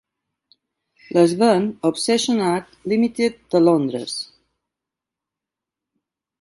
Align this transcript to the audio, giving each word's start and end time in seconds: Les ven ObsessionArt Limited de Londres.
Les 1.17 1.35
ven 1.41 1.67
ObsessionArt 1.91 2.73
Limited 2.93 3.37
de 3.55 3.63
Londres. 3.69 4.19